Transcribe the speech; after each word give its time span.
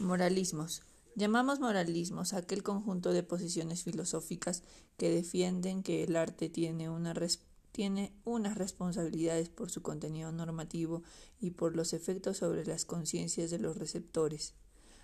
Moralismos. 0.00 0.82
Llamamos 1.14 1.60
moralismos 1.60 2.32
a 2.32 2.38
aquel 2.38 2.64
conjunto 2.64 3.12
de 3.12 3.22
posiciones 3.22 3.84
filosóficas 3.84 4.64
que 4.96 5.08
defienden 5.08 5.84
que 5.84 6.02
el 6.02 6.16
arte 6.16 6.48
tiene, 6.48 6.90
una 6.90 7.14
tiene 7.70 8.12
unas 8.24 8.58
responsabilidades 8.58 9.50
por 9.50 9.70
su 9.70 9.82
contenido 9.82 10.32
normativo 10.32 11.02
y 11.40 11.52
por 11.52 11.76
los 11.76 11.92
efectos 11.92 12.38
sobre 12.38 12.66
las 12.66 12.84
conciencias 12.84 13.52
de 13.52 13.60
los 13.60 13.76
receptores. 13.76 14.54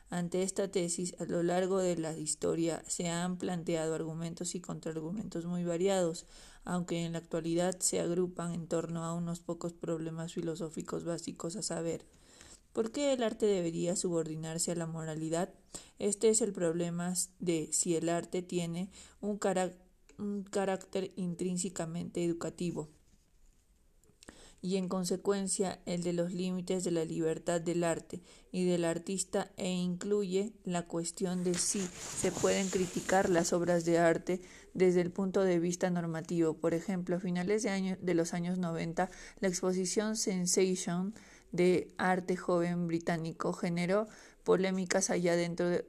Ante 0.08 0.42
esta 0.42 0.68
tesis, 0.68 1.14
a 1.20 1.24
lo 1.24 1.44
largo 1.44 1.78
de 1.78 1.96
la 1.96 2.18
historia 2.18 2.82
se 2.88 3.08
han 3.08 3.38
planteado 3.38 3.94
argumentos 3.94 4.56
y 4.56 4.60
contraargumentos 4.60 5.46
muy 5.46 5.62
variados, 5.62 6.26
aunque 6.64 7.04
en 7.04 7.12
la 7.12 7.18
actualidad 7.18 7.78
se 7.78 8.00
agrupan 8.00 8.54
en 8.54 8.66
torno 8.66 9.04
a 9.04 9.14
unos 9.14 9.38
pocos 9.38 9.72
problemas 9.72 10.32
filosóficos 10.32 11.04
básicos 11.04 11.54
a 11.54 11.62
saber, 11.62 12.04
¿Por 12.72 12.92
qué 12.92 13.12
el 13.12 13.22
arte 13.22 13.46
debería 13.46 13.96
subordinarse 13.96 14.70
a 14.70 14.76
la 14.76 14.86
moralidad? 14.86 15.52
Este 15.98 16.28
es 16.28 16.40
el 16.40 16.52
problema 16.52 17.14
de 17.40 17.68
si 17.72 17.96
el 17.96 18.08
arte 18.08 18.42
tiene 18.42 18.90
un, 19.20 19.38
carácter 19.38 21.12
intrínsecamente 21.16 22.24
educativo 22.24 22.88
y 24.62 24.76
en 24.76 24.88
consecuencia 24.88 25.80
el 25.86 26.02
de 26.02 26.12
los 26.12 26.32
límites 26.32 26.84
de 26.84 26.90
la 26.90 27.04
libertad 27.04 27.60
del 27.60 27.82
arte 27.82 28.20
y 28.52 28.66
del 28.66 28.84
artista 28.84 29.50
e 29.56 29.70
incluye 29.70 30.52
la 30.64 30.86
cuestión 30.86 31.44
de 31.44 31.54
si 31.54 31.80
se 31.80 32.30
pueden 32.30 32.68
criticar 32.68 33.30
las 33.30 33.52
obras 33.52 33.84
de 33.84 33.98
arte 33.98 34.42
desde 34.74 35.00
el 35.00 35.10
punto 35.10 35.42
de 35.42 35.58
vista 35.58 35.88
normativo. 35.88 36.54
Por 36.54 36.74
ejemplo, 36.74 37.16
a 37.16 37.20
finales 37.20 37.62
de, 37.62 37.98
de 38.00 38.14
los 38.14 38.34
años 38.34 38.58
90, 38.58 39.10
la 39.40 39.48
exposición 39.48 40.16
Sensation 40.16 41.14
de 41.52 41.92
arte 41.98 42.36
joven 42.36 42.86
británico 42.86 43.52
generó 43.52 44.06
polémicas 44.44 45.10
allá 45.10 45.36
dentro 45.36 45.68
de, 45.68 45.86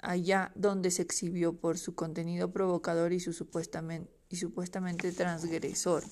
allá 0.00 0.52
donde 0.54 0.90
se 0.90 1.02
exhibió 1.02 1.54
por 1.54 1.78
su 1.78 1.94
contenido 1.94 2.52
provocador 2.52 3.12
y 3.12 3.20
su 3.20 3.32
supuestamente 3.32 4.18
y 4.30 4.36
supuestamente 4.36 5.12
transgresor. 5.12 6.04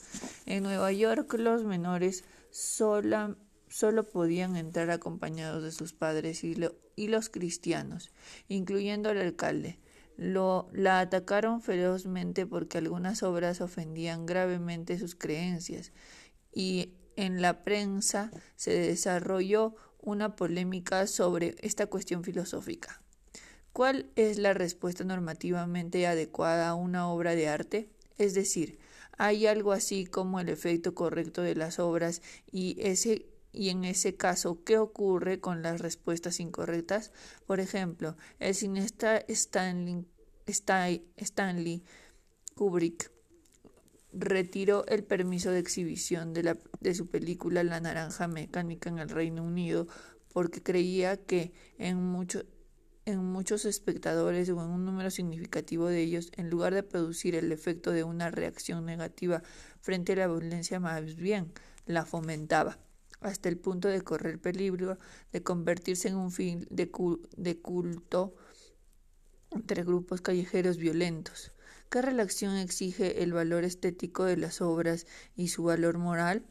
En 0.47 0.63
Nueva 0.63 0.93
York 0.93 1.35
los 1.35 1.65
menores 1.65 2.25
solo 2.51 4.09
podían 4.11 4.57
entrar 4.57 4.91
acompañados 4.91 5.63
de 5.63 5.73
sus 5.73 5.93
padres 5.93 6.43
y, 6.45 6.57
y 6.95 7.09
los 7.09 7.29
cristianos, 7.29 8.11
incluyendo 8.48 9.11
al 9.11 9.19
alcalde. 9.19 9.79
Lo, 10.17 10.70
la 10.73 11.01
atacaron 11.01 11.61
ferozmente 11.61 12.47
porque 12.47 12.79
algunas 12.79 13.23
obras 13.23 13.61
ofendían 13.61 14.25
gravemente 14.25 14.98
sus 14.98 15.15
creencias 15.15 15.93
y 16.55 16.95
en 17.17 17.42
la 17.42 17.64
prensa 17.64 18.31
se 18.56 18.72
desarrolló 18.72 19.75
una 19.98 20.36
polémica 20.36 21.06
sobre 21.06 21.56
esta 21.61 21.86
cuestión 21.86 22.23
filosófica. 22.23 23.03
¿Cuál 23.73 24.11
es 24.17 24.39
la 24.39 24.55
respuesta 24.55 25.05
normativamente 25.05 26.06
adecuada 26.06 26.69
a 26.69 26.75
una 26.75 27.08
obra 27.08 27.34
de 27.34 27.48
arte? 27.48 27.91
Es 28.17 28.34
decir, 28.34 28.78
¿hay 29.19 29.47
algo 29.47 29.73
así 29.73 30.06
como 30.06 30.41
el 30.41 30.48
efecto 30.48 30.95
correcto 30.95 31.42
de 31.42 31.56
las 31.56 31.78
obras 31.78 32.23
y 32.50 32.77
ese 32.81 33.27
y 33.56 33.70
en 33.70 33.84
ese 33.84 34.17
caso, 34.17 34.62
¿qué 34.64 34.77
ocurre 34.77 35.41
con 35.41 35.62
las 35.62 35.80
respuestas 35.80 36.41
incorrectas? 36.41 37.11
Por 37.47 37.58
ejemplo, 37.58 38.14
el 38.39 38.55
cineasta 38.55 39.17
Stanley, 39.28 40.05
Stanley 40.47 41.83
Kubrick 42.55 43.16
retiró 44.19 44.86
el 44.86 45.05
permiso 45.05 45.50
de 45.50 45.59
exhibición 45.59 46.33
de, 46.33 46.42
la, 46.42 46.59
de 46.81 46.95
su 46.95 47.09
película 47.09 47.62
La 47.62 47.81
Naranja 47.81 48.28
Mecánica 48.28 48.89
en 48.89 48.98
el 48.98 49.08
Reino 49.08 49.45
Unido 49.45 49.86
porque 50.33 50.62
creía 50.62 51.17
que 51.17 51.53
en, 51.78 52.03
mucho, 52.03 52.45
en 53.05 53.25
muchos 53.25 53.64
espectadores 53.64 54.48
o 54.48 54.62
en 54.62 54.69
un 54.69 54.84
número 54.84 55.11
significativo 55.11 55.86
de 55.86 56.03
ellos, 56.03 56.31
en 56.36 56.50
lugar 56.50 56.75
de 56.75 56.83
producir 56.83 57.34
el 57.34 57.53
efecto 57.53 57.91
de 57.91 58.05
una 58.05 58.31
reacción 58.31 58.84
negativa 58.84 59.42
frente 59.80 60.13
a 60.13 60.17
la 60.17 60.27
violencia, 60.27 60.80
más 60.80 61.17
bien 61.17 61.52
la 61.86 62.05
fomentaba, 62.05 62.79
hasta 63.20 63.48
el 63.48 63.58
punto 63.58 63.89
de 63.89 64.02
correr 64.02 64.39
peligro 64.39 64.98
de 65.33 65.42
convertirse 65.42 66.08
en 66.08 66.17
un 66.17 66.30
fin 66.30 66.67
de, 66.70 66.91
de 67.36 67.58
culto 67.58 68.35
entre 69.51 69.85
grupos 69.85 70.20
callejeros 70.20 70.77
violentos. 70.77 71.52
¿Qué 71.91 72.02
relación 72.02 72.57
exige 72.57 73.23
el 73.23 73.33
valor 73.33 73.64
estético 73.64 74.24
de 74.24 74.36
las 74.36 74.61
obras 74.61 75.07
y 75.36 75.48
su 75.48 75.64
valor 75.64 75.98
moral? 75.98 76.45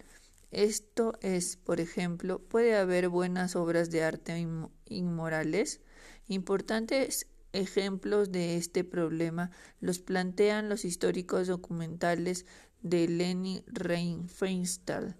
Esto 0.52 1.14
es, 1.22 1.58
por 1.58 1.82
ejemplo, 1.82 2.40
¿puede 2.40 2.76
haber 2.76 3.10
buenas 3.10 3.56
obras 3.58 3.92
de 3.92 4.04
arte 4.04 4.48
inmorales? 4.86 5.82
Importantes 6.28 7.28
ejemplos 7.52 8.32
de 8.32 8.58
este 8.58 8.84
problema 8.84 9.52
los 9.80 10.00
plantean 10.00 10.70
los 10.70 10.86
históricos 10.86 11.48
documentales 11.48 12.46
de 12.82 13.08
Leni 13.08 13.64
Riefenstahl, 13.68 15.16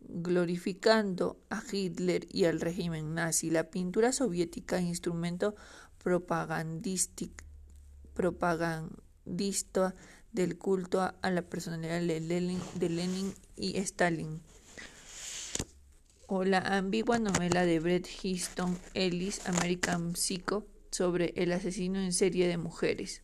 glorificando 0.00 1.38
a 1.50 1.62
Hitler 1.70 2.26
y 2.28 2.46
al 2.46 2.60
régimen 2.60 3.14
nazi. 3.14 3.50
La 3.50 3.70
pintura 3.70 4.12
soviética, 4.12 4.80
instrumento 4.80 5.54
propagandístico, 6.02 7.44
del 10.32 10.58
culto 10.58 11.00
a, 11.00 11.30
la 11.30 11.42
personalidad 11.42 12.00
de 12.00 12.20
Lenin, 12.88 13.34
y 13.56 13.76
Stalin. 13.78 14.40
O 16.26 16.44
la 16.44 16.58
ambigua 16.58 17.18
novela 17.18 17.64
de 17.64 17.80
Bret 17.80 18.08
Easton 18.22 18.78
Ellis, 18.94 19.46
American 19.46 20.14
Psycho, 20.14 20.66
sobre 20.90 21.32
el 21.36 21.52
asesino 21.52 22.00
en 22.00 22.12
serie 22.12 22.46
de 22.46 22.56
mujeres. 22.56 23.22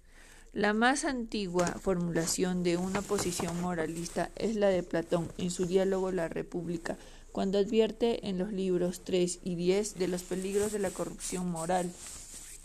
La 0.52 0.72
más 0.72 1.04
antigua 1.04 1.66
formulación 1.66 2.62
de 2.62 2.78
una 2.78 3.02
posición 3.02 3.60
moralista 3.60 4.30
es 4.36 4.56
la 4.56 4.68
de 4.68 4.82
Platón 4.82 5.30
en 5.36 5.50
su 5.50 5.66
diálogo 5.66 6.10
La 6.12 6.28
República, 6.28 6.96
cuando 7.30 7.58
advierte 7.58 8.26
en 8.28 8.38
los 8.38 8.52
libros 8.52 9.04
3 9.04 9.40
y 9.44 9.56
10 9.56 9.98
de 9.98 10.08
los 10.08 10.22
peligros 10.22 10.72
de 10.72 10.78
la 10.78 10.90
corrupción 10.90 11.50
moral, 11.50 11.92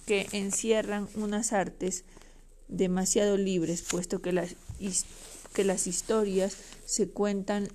que 0.06 0.28
encierran 0.32 1.10
unas 1.16 1.52
artes 1.52 2.06
demasiado 2.72 3.38
libres, 3.38 3.84
puesto 3.84 4.22
que 4.22 4.32
las, 4.32 4.56
que 5.54 5.64
las 5.64 5.86
historias 5.86 6.58
se 6.86 7.10
cuentan 7.10 7.68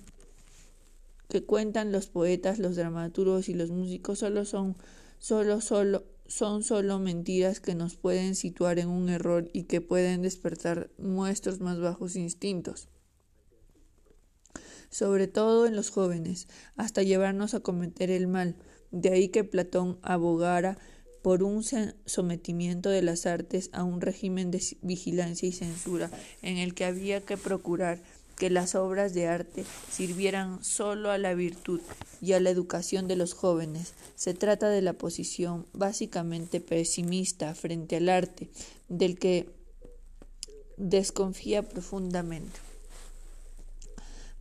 que 1.29 1.43
cuentan 1.43 1.91
los 1.91 2.07
poetas, 2.07 2.57
los 2.57 2.77
dramaturgos 2.77 3.49
y 3.49 3.53
los 3.53 3.69
músicos 3.69 4.19
solo 4.19 4.45
son 4.45 4.75
solo 5.19 5.59
solo 5.61 6.03
son 6.25 6.63
solo 6.63 6.99
mentiras 6.99 7.59
que 7.59 7.75
nos 7.75 7.95
pueden 7.95 8.35
situar 8.35 8.79
en 8.79 8.89
un 8.89 9.09
error 9.09 9.49
y 9.53 9.63
que 9.63 9.81
pueden 9.81 10.21
despertar 10.21 10.89
nuestros 10.97 11.59
más 11.59 11.79
bajos 11.79 12.15
instintos, 12.15 12.89
sobre 14.89 15.27
todo 15.27 15.65
en 15.67 15.75
los 15.75 15.89
jóvenes, 15.89 16.47
hasta 16.75 17.03
llevarnos 17.03 17.53
a 17.53 17.61
cometer 17.61 18.11
el 18.11 18.27
mal. 18.27 18.55
De 18.91 19.09
ahí 19.09 19.29
que 19.29 19.43
Platón 19.43 19.99
abogara 20.01 20.77
por 21.21 21.43
un 21.43 21.63
sometimiento 22.05 22.89
de 22.89 23.01
las 23.01 23.25
artes 23.25 23.69
a 23.73 23.83
un 23.83 24.01
régimen 24.01 24.51
de 24.51 24.61
vigilancia 24.81 25.47
y 25.47 25.51
censura 25.51 26.09
en 26.41 26.57
el 26.57 26.73
que 26.73 26.85
había 26.85 27.21
que 27.21 27.37
procurar 27.37 28.01
que 28.37 28.49
las 28.51 28.75
obras 28.75 29.13
de 29.13 29.27
arte 29.27 29.65
sirvieran 29.91 30.63
solo 30.63 31.09
a 31.09 31.17
la 31.17 31.33
virtud 31.33 31.81
y 32.21 32.33
a 32.33 32.39
la 32.39 32.51
educación 32.51 33.07
de 33.07 33.15
los 33.15 33.33
jóvenes. 33.33 33.93
Se 34.15 34.35
trata 34.35 34.69
de 34.69 34.83
la 34.83 34.93
posición 34.93 35.65
básicamente 35.73 36.61
pesimista 36.61 37.55
frente 37.55 37.97
al 37.97 38.09
arte, 38.09 38.49
del 38.89 39.17
que 39.17 39.49
desconfía 40.77 41.67
profundamente. 41.67 42.66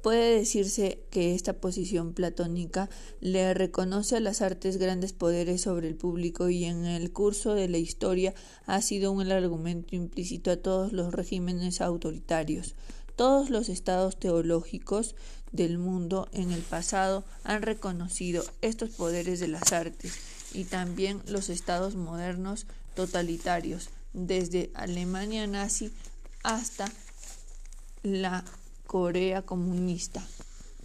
Puede 0.02 0.38
decirse 0.38 1.00
que 1.10 1.34
esta 1.34 1.54
posición 1.54 2.12
platónica 2.12 2.88
le 3.20 3.54
reconoce 3.54 4.16
a 4.16 4.20
las 4.20 4.40
artes 4.40 4.76
grandes 4.76 5.12
poderes 5.12 5.62
sobre 5.62 5.88
el 5.88 5.96
público 5.96 6.48
y 6.48 6.64
en 6.64 6.84
el 6.84 7.12
curso 7.12 7.54
de 7.54 7.68
la 7.68 7.78
historia 7.78 8.34
ha 8.66 8.80
sido 8.82 9.10
un 9.10 9.30
argumento 9.32 9.96
implícito 9.96 10.50
a 10.52 10.56
todos 10.56 10.92
los 10.92 11.12
regímenes 11.12 11.80
autoritarios. 11.80 12.76
Todos 13.16 13.50
los 13.50 13.68
estados 13.68 14.18
teológicos 14.18 15.16
del 15.50 15.78
mundo 15.78 16.28
en 16.32 16.52
el 16.52 16.60
pasado 16.60 17.24
han 17.44 17.62
reconocido 17.62 18.44
estos 18.60 18.90
poderes 18.90 19.40
de 19.40 19.48
las 19.48 19.72
artes 19.72 20.12
y 20.52 20.64
también 20.64 21.22
los 21.26 21.48
estados 21.48 21.96
modernos 21.96 22.66
totalitarios, 22.94 23.88
desde 24.12 24.70
Alemania 24.74 25.46
nazi 25.46 25.92
hasta 26.42 26.90
la 28.02 28.44
Corea 28.86 29.42
comunista. 29.42 30.26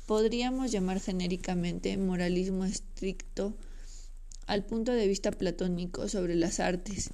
Podríamos 0.08 0.72
llamar 0.72 1.00
genéricamente 1.00 1.96
moralismo 1.98 2.66
estricto 2.66 3.54
al 4.48 4.66
punto 4.66 4.92
de 4.92 5.08
vista 5.08 5.32
platónico 5.32 6.10
sobre 6.10 6.36
las 6.36 6.60
artes. 6.60 7.12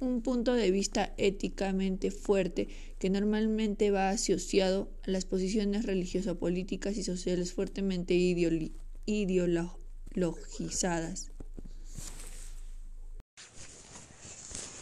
Un 0.00 0.22
punto 0.22 0.52
de 0.52 0.70
vista 0.70 1.12
éticamente 1.16 2.10
fuerte 2.10 2.68
que 3.00 3.10
normalmente 3.10 3.90
va 3.90 4.10
asociado 4.10 4.88
a 5.04 5.10
las 5.10 5.24
posiciones 5.24 5.84
religioso-políticas 5.84 6.96
y 6.96 7.02
sociales 7.02 7.52
fuertemente 7.52 8.14
logizadas. 10.14 11.30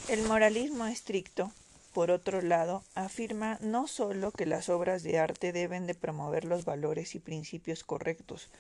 El 0.09 0.23
moralismo 0.23 0.87
estricto, 0.87 1.53
por 1.97 2.11
otro 2.11 2.43
lado, 2.43 2.85
afirma 2.95 3.57
no 3.63 3.87
sólo 3.87 4.31
que 4.31 4.45
las 4.45 4.69
obras 4.69 5.03
de 5.03 5.19
arte 5.19 5.51
deben 5.51 5.87
de 5.87 5.95
promover 5.95 6.45
los 6.45 6.67
valores 6.67 7.15
y 7.15 7.21
principios 7.21 7.85
correctos, 7.85 8.51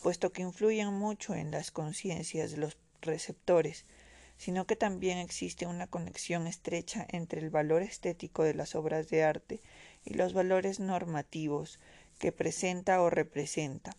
puesto 0.00 0.30
que 0.30 0.42
influyen 0.42 0.92
mucho 0.92 1.34
en 1.34 1.50
las 1.50 1.72
conciencias 1.72 2.52
de 2.52 2.58
los 2.58 2.76
receptores, 3.02 3.84
sino 4.38 4.64
que 4.64 4.76
también 4.76 5.18
existe 5.18 5.66
una 5.66 5.88
conexión 5.88 6.46
estrecha 6.46 7.04
entre 7.10 7.40
el 7.40 7.50
valor 7.50 7.82
estético 7.82 8.44
de 8.44 8.54
las 8.54 8.76
obras 8.76 9.08
de 9.08 9.24
arte 9.24 9.60
y 10.04 10.14
los 10.14 10.32
valores 10.32 10.78
normativos 10.78 11.80
que 12.20 12.30
presenta 12.30 13.02
o 13.02 13.10
representa. 13.10 13.96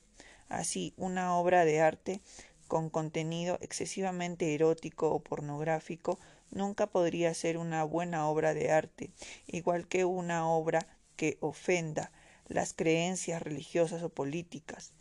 Así, 0.48 0.94
una 0.96 1.36
obra 1.36 1.66
de 1.66 1.82
arte 1.82 2.22
con 2.70 2.90
contenido 2.90 3.58
excesivamente 3.60 4.56
erótico 4.56 5.12
o 5.12 5.20
pornográfico 5.20 6.18
nunca 6.56 6.88
podría 6.88 7.34
ser 7.36 7.58
una 7.58 7.84
buena 7.84 8.28
obra 8.28 8.56
de 8.56 8.72
arte, 8.72 9.12
igual 9.46 9.88
que 9.88 10.06
una 10.06 10.48
obra 10.48 10.88
que 11.16 11.38
ofenda 11.42 12.12
las 12.48 12.74
creencias 12.74 13.42
religiosas 13.42 14.02
o 14.02 14.10
políticas. 14.10 14.94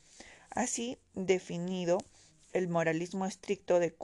Así 0.51 0.99
definido, 1.15 1.99
el 2.53 2.69
moralismo 2.69 3.25
estricto 3.25 3.79
de, 3.81 3.95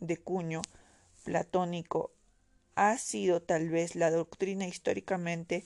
de 0.00 0.16
cuño 0.18 0.62
platónico 1.24 2.12
ha 2.74 2.96
sido 2.98 3.42
tal 3.42 3.70
vez 3.70 3.96
la 3.96 4.10
doctrina 4.10 4.66
históricamente 4.66 5.64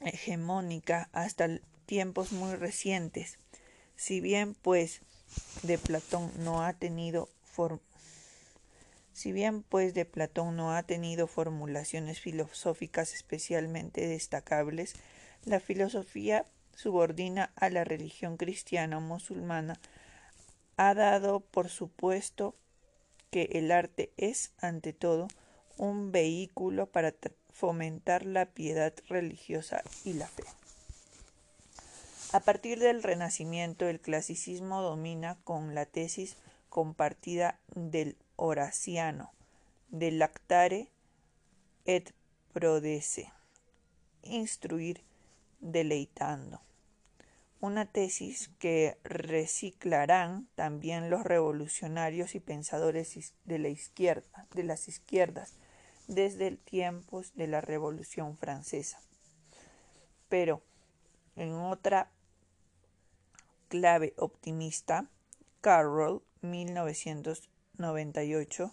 hegemónica 0.00 1.08
hasta 1.12 1.60
tiempos 1.86 2.32
muy 2.32 2.54
recientes. 2.54 3.38
Si 3.96 4.20
bien 4.20 4.54
pues 4.54 5.00
de 5.62 5.78
Platón 5.78 6.30
no 6.38 6.62
ha 6.62 6.74
tenido 6.74 7.28
si 9.16 9.32
bien 9.32 9.62
pues 9.62 9.94
de 9.94 10.04
Platón 10.04 10.56
no 10.56 10.76
ha 10.76 10.82
tenido 10.82 11.26
formulaciones 11.26 12.20
filosóficas 12.20 13.14
especialmente 13.14 14.06
destacables, 14.06 14.92
la 15.46 15.58
filosofía 15.58 16.44
subordina 16.74 17.50
a 17.56 17.70
la 17.70 17.82
religión 17.82 18.36
cristiana 18.36 18.98
o 18.98 19.00
musulmana 19.00 19.80
ha 20.76 20.92
dado 20.92 21.40
por 21.40 21.70
supuesto 21.70 22.56
que 23.30 23.48
el 23.52 23.72
arte 23.72 24.12
es, 24.18 24.52
ante 24.60 24.92
todo, 24.92 25.28
un 25.78 26.12
vehículo 26.12 26.84
para 26.84 27.14
fomentar 27.48 28.26
la 28.26 28.44
piedad 28.44 28.92
religiosa 29.08 29.82
y 30.04 30.12
la 30.12 30.26
fe. 30.26 30.44
A 32.34 32.40
partir 32.40 32.80
del 32.80 33.02
Renacimiento, 33.02 33.88
el 33.88 33.98
clasicismo 33.98 34.82
domina 34.82 35.38
con 35.42 35.74
la 35.74 35.86
tesis 35.86 36.36
compartida 36.68 37.58
del 37.74 38.18
Horaciano, 38.36 39.32
de 39.88 40.10
lactare 40.12 40.90
et 41.84 42.14
prodece, 42.52 43.32
instruir 44.22 45.02
deleitando 45.60 46.60
una 47.60 47.86
tesis 47.86 48.50
que 48.58 48.98
reciclarán 49.02 50.48
también 50.54 51.10
los 51.10 51.24
revolucionarios 51.24 52.34
y 52.34 52.40
pensadores 52.40 53.34
de 53.44 53.58
la 53.58 53.68
izquierda, 53.68 54.46
de 54.52 54.62
las 54.62 54.88
izquierdas, 54.88 55.54
desde 56.06 56.56
tiempos 56.56 57.34
de 57.34 57.48
la 57.48 57.60
Revolución 57.60 58.36
Francesa. 58.36 59.00
Pero 60.28 60.62
en 61.34 61.52
otra 61.52 62.10
clave 63.68 64.14
optimista, 64.16 65.08
Carroll, 65.60 66.22
1998, 67.78 68.72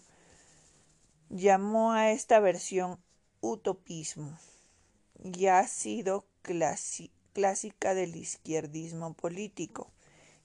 llamó 1.30 1.92
a 1.92 2.10
esta 2.10 2.40
versión 2.40 2.98
utopismo 3.40 4.38
y 5.22 5.46
ha 5.46 5.66
sido 5.66 6.26
clásica 6.42 7.94
del 7.94 8.16
izquierdismo 8.16 9.14
político 9.14 9.90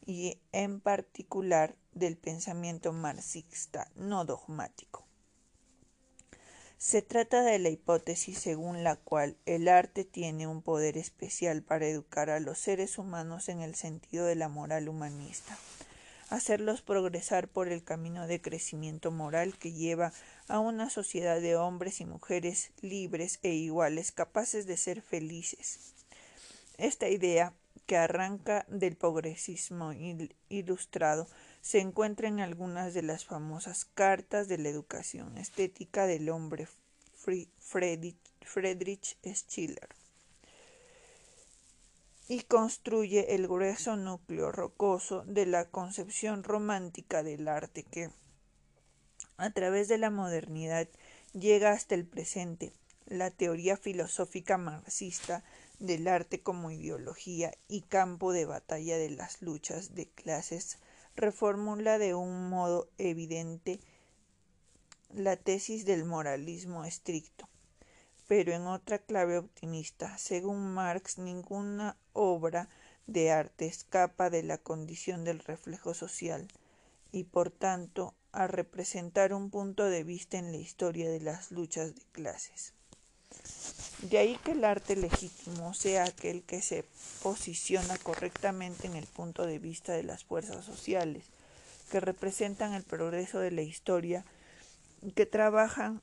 y 0.05 0.39
en 0.51 0.79
particular 0.79 1.75
del 1.93 2.17
pensamiento 2.17 2.93
marxista 2.93 3.91
no 3.95 4.25
dogmático. 4.25 5.05
Se 6.79 7.01
trata 7.01 7.41
de 7.41 7.59
la 7.59 7.67
hipótesis 7.69 8.39
según 8.39 8.85
la 8.85 8.95
cual 8.95 9.35
el 9.45 9.67
arte 9.67 10.05
tiene 10.05 10.47
un 10.47 10.61
poder 10.61 10.97
especial 10.97 11.61
para 11.61 11.87
educar 11.87 12.29
a 12.29 12.39
los 12.39 12.57
seres 12.57 12.97
humanos 12.97 13.49
en 13.49 13.59
el 13.59 13.75
sentido 13.75 14.25
de 14.25 14.35
la 14.35 14.47
moral 14.47 14.87
humanista, 14.87 15.57
hacerlos 16.29 16.81
progresar 16.81 17.47
por 17.47 17.67
el 17.67 17.83
camino 17.83 18.27
de 18.27 18.41
crecimiento 18.41 19.11
moral 19.11 19.57
que 19.57 19.73
lleva 19.73 20.13
a 20.47 20.59
una 20.59 20.89
sociedad 20.89 21.41
de 21.41 21.55
hombres 21.55 22.01
y 22.01 22.05
mujeres 22.05 22.71
libres 22.81 23.39
e 23.43 23.53
iguales 23.53 24.11
capaces 24.11 24.67
de 24.67 24.77
ser 24.77 25.01
felices. 25.01 25.93
Esta 26.77 27.09
idea, 27.09 27.53
que 27.85 27.97
arranca 27.97 28.65
del 28.67 28.95
progresismo 28.95 29.93
ilustrado, 30.49 31.27
se 31.61 31.79
encuentra 31.79 32.27
en 32.27 32.39
algunas 32.39 32.93
de 32.93 33.01
las 33.01 33.25
famosas 33.25 33.85
cartas 33.85 34.47
de 34.47 34.59
la 34.59 34.69
educación 34.69 35.37
estética 35.37 36.05
del 36.05 36.29
hombre 36.29 36.67
Friedrich 37.17 39.17
Schiller 39.25 39.98
y 42.29 42.43
construye 42.43 43.33
el 43.33 43.47
grueso 43.47 43.95
núcleo 43.95 44.51
rocoso 44.51 45.23
de 45.25 45.47
la 45.47 45.65
concepción 45.65 46.43
romántica 46.43 47.23
del 47.23 47.47
arte 47.47 47.81
que, 47.81 48.11
a 49.37 49.49
través 49.49 49.87
de 49.87 49.97
la 49.97 50.11
modernidad, 50.11 50.87
llega 51.33 51.71
hasta 51.71 51.95
el 51.95 52.05
presente. 52.05 52.71
La 53.07 53.31
teoría 53.31 53.77
filosófica 53.77 54.59
marxista 54.59 55.43
del 55.79 56.07
arte 56.07 56.41
como 56.43 56.69
ideología 56.69 57.51
y 57.67 57.81
campo 57.81 58.31
de 58.31 58.45
batalla 58.45 58.99
de 58.99 59.09
las 59.09 59.41
luchas 59.41 59.95
de 59.95 60.07
clases 60.07 60.77
reformula 61.15 61.97
de 61.97 62.13
un 62.13 62.47
modo 62.47 62.91
evidente 62.99 63.79
la 65.11 65.35
tesis 65.35 65.83
del 65.83 66.05
moralismo 66.05 66.85
estricto. 66.85 67.49
Pero 68.27 68.53
en 68.53 68.67
otra 68.67 68.99
clave 68.99 69.39
optimista, 69.39 70.15
según 70.19 70.75
Marx, 70.75 71.17
ninguna 71.17 71.97
obra 72.19 72.67
de 73.07 73.31
arte 73.31 73.65
escapa 73.65 74.29
de 74.29 74.43
la 74.43 74.57
condición 74.57 75.23
del 75.23 75.39
reflejo 75.39 75.93
social 75.93 76.47
y 77.11 77.23
por 77.23 77.49
tanto 77.49 78.13
a 78.31 78.45
representar 78.47 79.33
un 79.33 79.49
punto 79.49 79.85
de 79.85 80.03
vista 80.03 80.37
en 80.37 80.51
la 80.51 80.57
historia 80.57 81.09
de 81.09 81.19
las 81.19 81.51
luchas 81.51 81.95
de 81.95 82.01
clases. 82.11 82.73
De 84.03 84.17
ahí 84.17 84.37
que 84.43 84.51
el 84.51 84.63
arte 84.63 84.95
legítimo 84.95 85.73
sea 85.73 86.03
aquel 86.03 86.43
que 86.43 86.61
se 86.61 86.85
posiciona 87.23 87.97
correctamente 87.97 88.87
en 88.87 88.95
el 88.95 89.07
punto 89.07 89.45
de 89.45 89.59
vista 89.59 89.93
de 89.93 90.03
las 90.03 90.23
fuerzas 90.23 90.65
sociales, 90.65 91.25
que 91.91 91.99
representan 91.99 92.73
el 92.73 92.83
progreso 92.83 93.39
de 93.39 93.51
la 93.51 93.61
historia 93.61 94.23
y 95.01 95.11
que 95.11 95.25
trabajan 95.25 96.01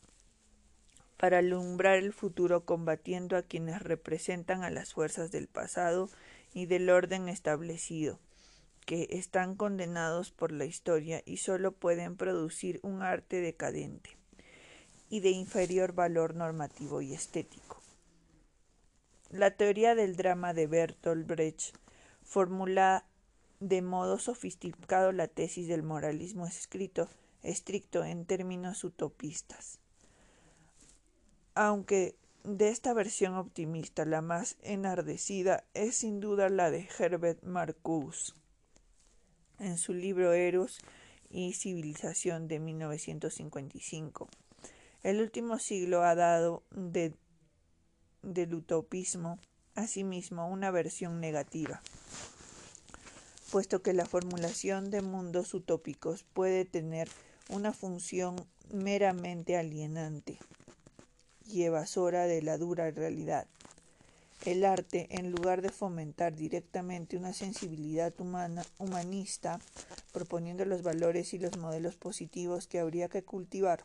para 1.17 1.39
alumbrar 1.39 1.97
el 1.97 2.13
futuro 2.13 2.65
combatiendo 2.65 3.37
a 3.37 3.43
quienes 3.43 3.83
representan 3.83 4.63
a 4.63 4.71
las 4.71 4.93
fuerzas 4.93 5.31
del 5.31 5.49
pasado 5.49 6.11
y 6.53 6.67
del 6.67 6.91
orden 6.91 7.29
establecido, 7.29 8.19
que 8.85 9.09
están 9.11 9.57
condenados 9.57 10.31
por 10.31 10.53
la 10.53 10.65
historia 10.65 11.23
y 11.25 11.39
sólo 11.39 11.73
pueden 11.73 12.17
producir 12.17 12.81
un 12.83 13.03
arte 13.03 13.41
decadente 13.41 14.17
y 15.09 15.21
de 15.21 15.31
inferior 15.31 15.93
valor 15.93 16.35
normativo 16.35 17.01
y 17.01 17.15
estético. 17.15 17.81
La 19.31 19.51
teoría 19.51 19.95
del 19.95 20.17
drama 20.17 20.55
de 20.55 20.67
Bertolt 20.67 21.27
Brecht 21.27 21.77
formula 22.23 23.05
de 23.61 23.83
modo 23.83 24.19
sofisticado 24.19 25.13
la 25.13 25.29
tesis 25.29 25.67
del 25.69 25.83
moralismo 25.83 26.47
escrito, 26.47 27.09
estricto 27.43 28.05
en 28.05 28.27
términos 28.27 28.85
utopistas. 28.85 29.79
Aunque 31.59 32.19
de 32.45 32.69
esta 32.69 32.93
versión 32.93 33.35
optimista 33.35 34.05
la 34.05 34.21
más 34.21 34.59
enardecida 34.61 35.65
es 35.73 35.97
sin 35.97 36.21
duda 36.21 36.51
la 36.51 36.71
de 36.71 36.87
Herbert 36.99 37.43
Marcuse 37.45 38.35
en 39.59 39.79
su 39.79 39.95
libro 39.95 40.35
Eros 40.35 40.77
y 41.31 41.55
Civilización 41.55 42.47
de 42.47 42.61
1955. 42.61 44.29
El 45.03 45.23
último 45.23 45.59
siglo 45.59 46.03
ha 46.03 46.15
dado 46.15 46.63
de 46.73 47.15
del 48.23 48.53
utopismo, 48.53 49.39
asimismo 49.75 50.51
una 50.51 50.71
versión 50.71 51.21
negativa, 51.21 51.81
puesto 53.51 53.81
que 53.81 53.95
la 53.95 54.05
formulación 54.05 54.91
de 54.91 55.01
mundos 55.01 55.55
utópicos 55.55 56.23
puede 56.35 56.67
tener 56.67 57.09
una 57.49 57.73
función 57.73 58.37
meramente 58.71 59.57
alienante 59.57 60.39
y 61.47 61.63
evasora 61.63 62.27
de 62.27 62.43
la 62.43 62.59
dura 62.59 62.91
realidad. 62.91 63.47
el 64.45 64.65
arte, 64.65 65.09
en 65.11 65.33
lugar 65.33 65.63
de 65.63 65.71
fomentar 65.71 66.37
directamente 66.37 67.17
una 67.17 67.33
sensibilidad 67.33 68.13
humana, 68.21 68.65
humanista, 68.79 69.59
proponiendo 70.13 70.65
los 70.65 70.83
valores 70.83 71.33
y 71.35 71.39
los 71.39 71.57
modelos 71.57 71.97
positivos 71.97 72.67
que 72.67 72.79
habría 72.79 73.09
que 73.09 73.23
cultivar, 73.25 73.83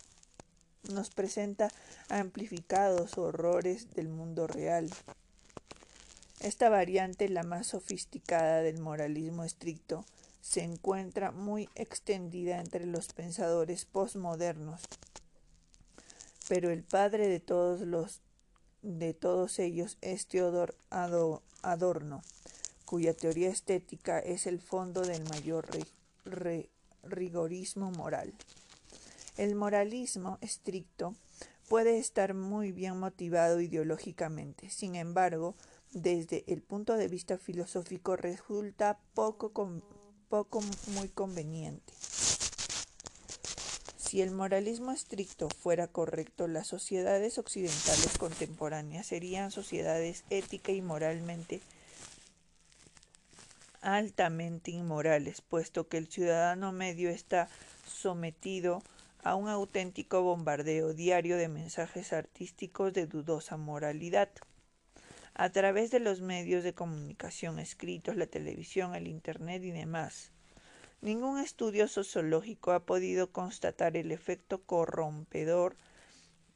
nos 0.93 1.09
presenta 1.09 1.69
amplificados 2.09 3.17
horrores 3.17 3.93
del 3.93 4.09
mundo 4.09 4.47
real. 4.47 4.89
Esta 6.39 6.69
variante, 6.69 7.29
la 7.29 7.43
más 7.43 7.67
sofisticada 7.67 8.61
del 8.61 8.79
moralismo 8.79 9.43
estricto, 9.43 10.05
se 10.41 10.63
encuentra 10.63 11.31
muy 11.31 11.69
extendida 11.75 12.59
entre 12.59 12.87
los 12.87 13.13
pensadores 13.13 13.85
postmodernos. 13.85 14.81
Pero 16.51 16.69
el 16.69 16.83
padre 16.83 17.29
de 17.29 17.39
todos 17.39 17.79
los 17.79 18.19
de 18.81 19.13
todos 19.13 19.57
ellos 19.57 19.97
es 20.01 20.27
Theodor 20.27 20.75
Adorno, 20.89 22.23
cuya 22.83 23.13
teoría 23.13 23.47
estética 23.47 24.19
es 24.19 24.47
el 24.47 24.59
fondo 24.59 24.99
del 24.99 25.23
mayor 25.29 25.69
rigorismo 27.03 27.91
moral. 27.91 28.33
El 29.37 29.55
moralismo 29.55 30.39
estricto 30.41 31.15
puede 31.69 31.99
estar 31.99 32.33
muy 32.33 32.73
bien 32.73 32.99
motivado 32.99 33.61
ideológicamente, 33.61 34.69
sin 34.69 34.97
embargo, 34.97 35.55
desde 35.93 36.43
el 36.47 36.61
punto 36.61 36.97
de 36.97 37.07
vista 37.07 37.37
filosófico 37.37 38.17
resulta 38.17 38.99
poco, 39.13 39.53
poco 40.27 40.61
muy 40.87 41.07
conveniente. 41.07 41.93
Si 44.11 44.21
el 44.21 44.31
moralismo 44.31 44.91
estricto 44.91 45.47
fuera 45.47 45.87
correcto, 45.87 46.49
las 46.49 46.67
sociedades 46.67 47.37
occidentales 47.37 48.17
contemporáneas 48.17 49.05
serían 49.05 49.51
sociedades 49.51 50.25
ética 50.29 50.73
y 50.73 50.81
moralmente 50.81 51.61
altamente 53.79 54.71
inmorales, 54.71 55.39
puesto 55.39 55.87
que 55.87 55.97
el 55.97 56.09
ciudadano 56.09 56.73
medio 56.73 57.09
está 57.09 57.47
sometido 57.87 58.83
a 59.23 59.35
un 59.35 59.47
auténtico 59.47 60.21
bombardeo 60.21 60.93
diario 60.93 61.37
de 61.37 61.47
mensajes 61.47 62.11
artísticos 62.11 62.91
de 62.91 63.07
dudosa 63.07 63.55
moralidad. 63.55 64.27
A 65.35 65.51
través 65.51 65.89
de 65.89 66.01
los 66.01 66.19
medios 66.19 66.65
de 66.65 66.73
comunicación 66.73 67.59
escritos, 67.59 68.17
la 68.17 68.27
televisión, 68.27 68.93
el 68.93 69.07
Internet 69.07 69.63
y 69.63 69.71
demás. 69.71 70.33
Ningún 71.01 71.39
estudio 71.39 71.87
sociológico 71.87 72.73
ha 72.73 72.85
podido 72.85 73.31
constatar 73.31 73.97
el 73.97 74.11
efecto 74.11 74.61
corrompedor 74.61 75.75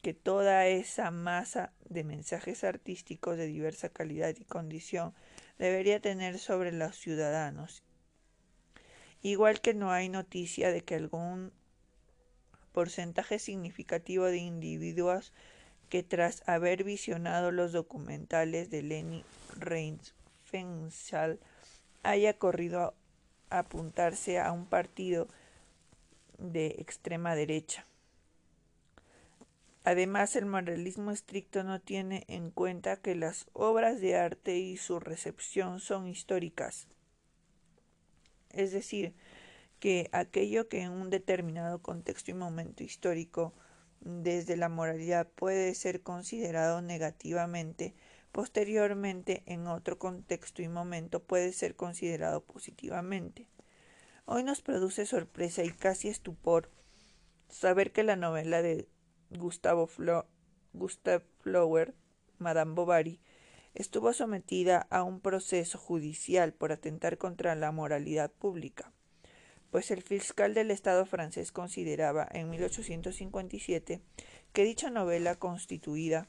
que 0.04 0.14
toda 0.14 0.68
esa 0.68 1.10
masa 1.10 1.74
de 1.90 2.04
mensajes 2.04 2.64
artísticos 2.64 3.38
de 3.38 3.48
diversa 3.48 3.90
calidad 3.90 4.36
y 4.40 4.44
condición 4.44 5.16
debería 5.58 6.00
tener 6.00 6.38
sobre 6.38 6.72
los 6.72 6.96
ciudadanos. 6.96 7.82
Igual 9.24 9.62
que 9.62 9.74
no 9.74 9.92
hay 9.92 10.10
noticia 10.10 10.72
de 10.72 10.82
que 10.82 10.94
algún 10.94 11.52
porcentaje 12.72 13.40
significativo 13.40 14.26
de 14.26 14.38
individuos 14.38 15.34
que 15.90 16.04
tras 16.04 16.48
haber 16.48 16.84
visionado 16.84 17.52
los 17.52 17.72
documentales 17.72 18.70
de 18.70 18.84
Leni 18.84 19.24
Riefenstahl 19.58 21.40
haya 22.04 22.38
corrido 22.38 22.94
apuntarse 23.60 24.40
a 24.40 24.52
un 24.52 24.66
partido 24.66 25.28
de 26.38 26.76
extrema 26.80 27.36
derecha. 27.36 27.86
Además, 29.84 30.36
el 30.36 30.48
moralismo 30.48 31.12
estricto 31.12 31.64
no 31.64 31.80
tiene 31.80 32.26
en 32.28 32.50
cuenta 32.50 32.98
que 32.98 33.14
las 33.14 33.46
obras 33.54 34.02
de 34.02 34.16
arte 34.16 34.58
y 34.58 34.78
su 34.78 35.00
recepción 35.00 35.80
son 35.80 36.08
históricas. 36.08 36.88
Es 38.50 38.72
decir, 38.72 39.14
que 39.80 40.10
aquello 40.12 40.68
que 40.68 40.82
en 40.82 40.92
un 40.92 41.12
determinado 41.12 41.84
contexto 41.84 42.32
y 42.32 42.34
momento 42.34 42.84
histórico 42.84 43.54
desde 44.02 44.58
la 44.58 44.70
moralidad 44.70 45.28
puede 45.28 45.76
ser 45.76 46.02
considerado 46.02 46.82
negativamente 46.82 47.94
Posteriormente, 48.36 49.44
en 49.46 49.66
otro 49.66 49.98
contexto 49.98 50.62
y 50.62 50.68
momento, 50.68 51.24
puede 51.24 51.54
ser 51.54 51.78
considerado 51.78 52.44
positivamente. 52.44 53.48
Hoy 54.26 54.44
nos 54.44 54.62
produce 54.62 55.06
sorpresa 55.06 55.64
y 55.64 55.70
casi 55.70 56.10
estupor 56.10 56.70
saber 57.48 57.94
que 57.94 58.04
la 58.04 58.18
novela 58.18 58.62
de 58.62 58.90
Gustavo 59.30 59.90
Gustav 60.74 61.24
Flower, 61.40 61.96
Madame 62.38 62.74
Bovary, 62.74 63.22
estuvo 63.74 64.12
sometida 64.12 64.86
a 64.90 65.04
un 65.04 65.22
proceso 65.22 65.78
judicial 65.78 66.52
por 66.52 66.74
atentar 66.74 67.18
contra 67.18 67.56
la 67.56 67.72
moralidad 67.72 68.34
pública, 68.34 68.92
pues 69.72 69.92
el 69.92 70.02
fiscal 70.02 70.54
del 70.54 70.72
Estado 70.72 71.06
francés 71.06 71.54
consideraba 71.54 72.28
en 72.30 72.50
1857 72.50 74.02
que 74.52 74.64
dicha 74.66 74.90
novela 74.90 75.36
constituida 75.36 76.28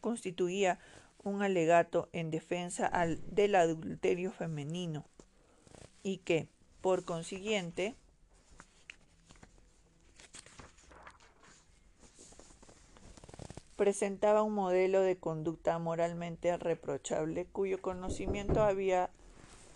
constituía 0.00 0.78
un 1.22 1.42
alegato 1.42 2.08
en 2.12 2.30
defensa 2.30 2.90
del 3.26 3.54
adulterio 3.54 4.32
femenino 4.32 5.04
y 6.02 6.18
que, 6.18 6.48
por 6.80 7.04
consiguiente, 7.04 7.96
presentaba 13.76 14.42
un 14.42 14.54
modelo 14.54 15.02
de 15.02 15.16
conducta 15.16 15.78
moralmente 15.78 16.56
reprochable 16.56 17.46
cuyo 17.46 17.80
conocimiento 17.80 18.62
había, 18.62 19.10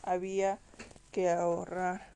había 0.02 0.59
que 1.12 1.31
ahorrar 1.31 2.12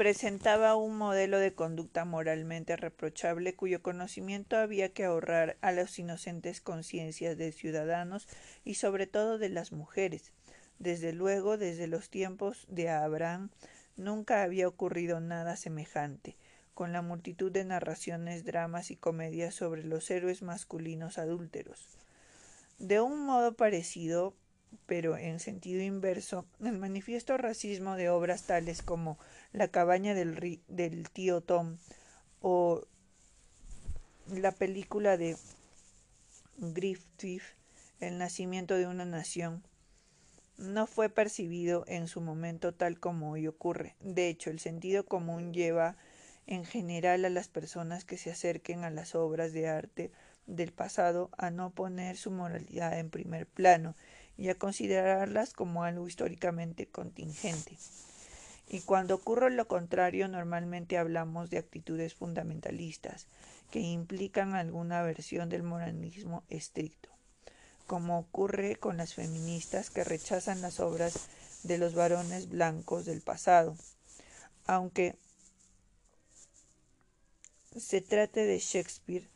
presentaba 0.00 0.76
un 0.76 0.96
modelo 0.96 1.38
de 1.38 1.52
conducta 1.52 2.06
moralmente 2.06 2.74
reprochable 2.74 3.54
cuyo 3.54 3.82
conocimiento 3.82 4.56
había 4.56 4.94
que 4.94 5.04
ahorrar 5.04 5.58
a 5.60 5.72
las 5.72 5.98
inocentes 5.98 6.62
conciencias 6.62 7.36
de 7.36 7.52
ciudadanos 7.52 8.26
y 8.64 8.76
sobre 8.76 9.06
todo 9.06 9.36
de 9.36 9.50
las 9.50 9.72
mujeres. 9.72 10.32
Desde 10.78 11.12
luego, 11.12 11.58
desde 11.58 11.86
los 11.86 12.08
tiempos 12.08 12.64
de 12.70 12.88
Abraham, 12.88 13.50
nunca 13.98 14.42
había 14.42 14.68
ocurrido 14.68 15.20
nada 15.20 15.54
semejante, 15.56 16.34
con 16.72 16.94
la 16.94 17.02
multitud 17.02 17.52
de 17.52 17.66
narraciones, 17.66 18.46
dramas 18.46 18.90
y 18.90 18.96
comedias 18.96 19.54
sobre 19.54 19.84
los 19.84 20.10
héroes 20.10 20.40
masculinos 20.40 21.18
adúlteros. 21.18 21.86
De 22.78 23.02
un 23.02 23.26
modo 23.26 23.52
parecido, 23.52 24.32
pero 24.86 25.16
en 25.16 25.40
sentido 25.40 25.82
inverso, 25.82 26.46
el 26.60 26.78
manifiesto 26.78 27.36
racismo 27.36 27.96
de 27.96 28.08
obras 28.08 28.44
tales 28.44 28.82
como 28.82 29.18
La 29.52 29.68
cabaña 29.68 30.14
del, 30.14 30.60
del 30.68 31.10
tío 31.10 31.40
Tom 31.40 31.76
o 32.40 32.82
la 34.28 34.52
película 34.52 35.16
de 35.16 35.36
Griffith, 36.58 37.42
El 37.98 38.18
nacimiento 38.18 38.74
de 38.76 38.86
una 38.86 39.04
nación, 39.04 39.62
no 40.56 40.86
fue 40.86 41.08
percibido 41.08 41.84
en 41.88 42.06
su 42.06 42.20
momento 42.20 42.72
tal 42.74 43.00
como 43.00 43.32
hoy 43.32 43.46
ocurre. 43.46 43.96
De 44.00 44.28
hecho, 44.28 44.50
el 44.50 44.60
sentido 44.60 45.04
común 45.04 45.52
lleva 45.52 45.96
en 46.46 46.64
general 46.64 47.24
a 47.24 47.30
las 47.30 47.48
personas 47.48 48.04
que 48.04 48.18
se 48.18 48.30
acerquen 48.30 48.84
a 48.84 48.90
las 48.90 49.14
obras 49.14 49.52
de 49.52 49.68
arte 49.68 50.12
del 50.46 50.72
pasado 50.72 51.30
a 51.38 51.50
no 51.50 51.70
poner 51.70 52.16
su 52.16 52.30
moralidad 52.30 52.98
en 52.98 53.10
primer 53.10 53.46
plano 53.46 53.94
y 54.36 54.48
a 54.48 54.54
considerarlas 54.54 55.52
como 55.52 55.84
algo 55.84 56.06
históricamente 56.06 56.86
contingente. 56.86 57.76
Y 58.70 58.80
cuando 58.82 59.16
ocurre 59.16 59.50
lo 59.50 59.66
contrario, 59.66 60.28
normalmente 60.28 60.96
hablamos 60.96 61.50
de 61.50 61.58
actitudes 61.58 62.14
fundamentalistas 62.14 63.26
que 63.70 63.80
implican 63.80 64.54
alguna 64.54 65.02
versión 65.02 65.48
del 65.48 65.64
moralismo 65.64 66.44
estricto, 66.48 67.08
como 67.86 68.18
ocurre 68.18 68.76
con 68.76 68.96
las 68.96 69.14
feministas 69.14 69.90
que 69.90 70.04
rechazan 70.04 70.62
las 70.62 70.78
obras 70.78 71.28
de 71.64 71.78
los 71.78 71.94
varones 71.94 72.48
blancos 72.48 73.04
del 73.04 73.20
pasado, 73.20 73.76
aunque 74.66 75.16
se 77.76 78.00
trate 78.00 78.44
de 78.46 78.60
Shakespeare 78.60 79.28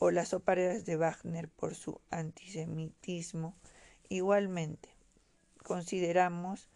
o 0.00 0.10
las 0.10 0.34
óperas 0.34 0.84
de 0.84 0.96
Wagner 0.96 1.48
por 1.48 1.74
su 1.76 2.00
antisemitismo, 2.10 3.54
Igualmente, 4.12 4.88
consideramos 5.62 6.68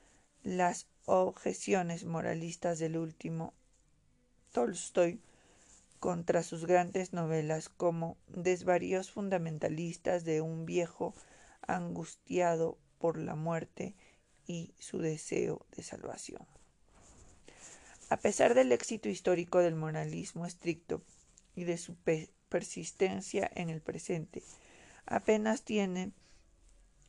las 0.44 0.86
objeciones 1.06 2.04
moralistas 2.04 2.78
del 2.78 2.96
último 2.96 3.54
Tolstoy 4.52 5.20
contra 6.00 6.42
sus 6.42 6.66
grandes 6.66 7.12
novelas 7.12 7.68
como 7.68 8.16
desvaríos 8.28 9.10
fundamentalistas 9.10 10.24
de 10.24 10.40
un 10.40 10.66
viejo 10.66 11.14
angustiado 11.66 12.78
por 12.98 13.18
la 13.18 13.34
muerte 13.34 13.94
y 14.46 14.74
su 14.78 14.98
deseo 14.98 15.66
de 15.76 15.82
salvación. 15.82 16.46
A 18.10 18.18
pesar 18.18 18.54
del 18.54 18.70
éxito 18.72 19.08
histórico 19.08 19.60
del 19.60 19.74
moralismo 19.74 20.46
estricto 20.46 21.02
y 21.56 21.64
de 21.64 21.78
su 21.78 21.96
persistencia 22.48 23.50
en 23.54 23.70
el 23.70 23.80
presente, 23.80 24.42
apenas 25.06 25.62
tiene 25.62 26.12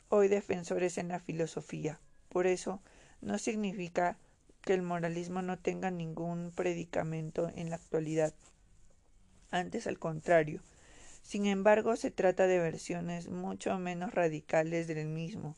hoy 0.08 0.28
defensores 0.28 0.98
en 0.98 1.08
la 1.08 1.20
filosofía. 1.20 2.00
Por 2.28 2.46
eso 2.46 2.80
no 3.20 3.38
significa 3.38 4.16
que 4.62 4.74
el 4.74 4.82
moralismo 4.82 5.42
no 5.42 5.58
tenga 5.58 5.90
ningún 5.90 6.52
predicamento 6.54 7.50
en 7.54 7.70
la 7.70 7.76
actualidad. 7.76 8.34
Antes 9.50 9.86
al 9.86 9.98
contrario. 9.98 10.60
Sin 11.22 11.46
embargo, 11.46 11.96
se 11.96 12.10
trata 12.10 12.46
de 12.46 12.58
versiones 12.58 13.28
mucho 13.28 13.78
menos 13.78 14.14
radicales 14.14 14.86
del 14.86 15.06
mismo 15.06 15.56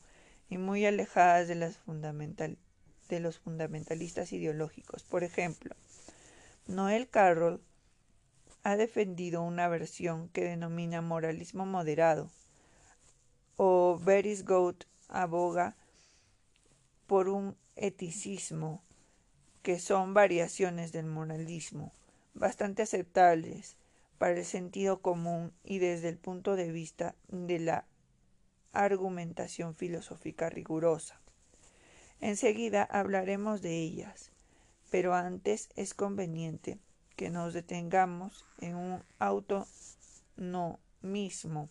y 0.49 0.57
muy 0.57 0.85
alejadas 0.85 1.47
de, 1.47 3.19
los 3.19 3.39
fundamentalistas 3.39 4.33
ideológicos. 4.33 5.03
Por 5.03 5.23
ejemplo, 5.23 5.75
Noel 6.67 7.07
Carroll 7.07 7.61
ha 8.63 8.75
defendido 8.75 9.41
una 9.41 9.67
versión 9.67 10.29
que 10.29 10.43
denomina 10.43 11.01
moralismo 11.01 11.65
moderado, 11.65 12.29
o 13.57 13.99
Beris 14.03 14.45
Goat 14.45 14.85
aboga 15.07 15.75
por 17.09 17.27
un 17.27 17.57
eticismo 17.75 18.81
que 19.63 19.79
son 19.79 20.13
variaciones 20.13 20.91
del 20.91 21.07
moralismo, 21.07 21.91
bastante 22.35 22.83
aceptables 22.83 23.77
para 24.19 24.37
el 24.37 24.45
sentido 24.45 25.01
común 25.01 25.51
y 25.63 25.79
desde 25.79 26.07
el 26.07 26.19
punto 26.19 26.55
de 26.55 26.71
vista 26.71 27.15
de 27.27 27.57
la 27.57 27.87
argumentación 28.73 29.73
filosófica 29.73 30.51
rigurosa. 30.51 31.19
Enseguida 32.21 32.83
hablaremos 32.83 33.63
de 33.63 33.79
ellas, 33.79 34.31
pero 34.91 35.15
antes 35.15 35.69
es 35.75 35.95
conveniente 35.95 36.77
que 37.15 37.31
nos 37.31 37.55
detengamos 37.55 38.45
en 38.61 38.75
un 38.75 39.01
autonomismo 39.17 41.69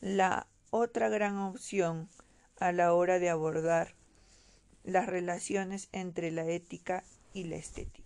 la 0.00 0.46
otra 0.70 1.08
gran 1.08 1.38
opción 1.38 2.08
a 2.56 2.72
la 2.72 2.92
hora 2.94 3.18
de 3.18 3.30
abordar 3.30 3.94
las 4.84 5.06
relaciones 5.06 5.88
entre 5.92 6.30
la 6.30 6.44
ética 6.44 7.04
y 7.32 7.44
la 7.44 7.56
estética. 7.56 8.03